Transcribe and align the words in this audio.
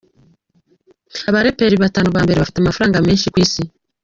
Abaraperi 1.29 1.75
batanu 1.83 2.07
ba 2.15 2.21
mbere 2.25 2.37
bafite 2.39 2.57
amafaranga 2.59 3.03
menshi 3.07 3.29
ku 3.33 3.37
Isi:. 3.45 3.63